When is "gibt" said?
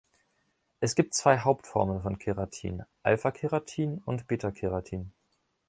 0.95-1.13